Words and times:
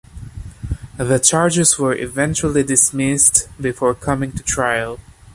The 0.97 1.19
charges 1.19 1.77
were 1.77 1.93
eventually 1.95 2.63
dismissed 2.63 3.47
before 3.61 3.93
coming 3.93 4.31
to 4.31 4.41
trial. 4.41 4.97